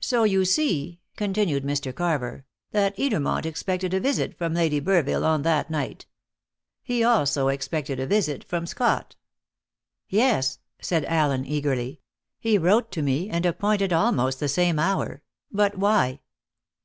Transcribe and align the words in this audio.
So 0.00 0.24
you 0.24 0.44
see," 0.44 1.00
continued 1.14 1.62
Mr. 1.62 1.94
Carter, 1.94 2.44
"that 2.72 2.96
Edermont 2.98 3.46
expected 3.46 3.94
a 3.94 4.00
visit 4.00 4.36
from 4.36 4.52
Lady 4.52 4.80
Burville 4.80 5.24
on 5.24 5.42
that 5.42 5.70
night. 5.70 6.06
He 6.82 7.04
also 7.04 7.46
expected 7.46 8.00
a 8.00 8.06
visit 8.08 8.42
from 8.42 8.66
Scott." 8.66 9.14
"Yes," 10.08 10.58
said 10.82 11.04
Allen 11.04 11.46
eagerly; 11.46 12.00
"he 12.40 12.58
wrote 12.58 12.90
to 12.90 13.00
me, 13.02 13.28
and 13.30 13.46
appointed 13.46 13.92
almost 13.92 14.40
the 14.40 14.48
same 14.48 14.80
hour. 14.80 15.22
But 15.52 15.78
why?" 15.78 16.18